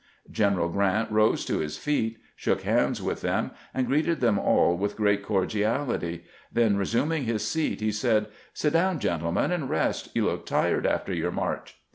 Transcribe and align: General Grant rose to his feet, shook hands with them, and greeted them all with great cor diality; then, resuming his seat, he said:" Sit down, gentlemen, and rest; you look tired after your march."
General 0.31 0.67
Grant 0.67 1.11
rose 1.11 1.45
to 1.45 1.59
his 1.59 1.77
feet, 1.77 2.17
shook 2.35 2.63
hands 2.63 3.03
with 3.03 3.21
them, 3.21 3.51
and 3.71 3.85
greeted 3.85 4.19
them 4.19 4.39
all 4.39 4.75
with 4.75 4.97
great 4.97 5.21
cor 5.21 5.45
diality; 5.45 6.21
then, 6.51 6.75
resuming 6.75 7.25
his 7.25 7.45
seat, 7.47 7.81
he 7.81 7.91
said:" 7.91 8.25
Sit 8.55 8.73
down, 8.73 8.97
gentlemen, 8.99 9.51
and 9.51 9.69
rest; 9.69 10.09
you 10.15 10.25
look 10.25 10.47
tired 10.47 10.87
after 10.87 11.13
your 11.13 11.29
march." 11.31 11.79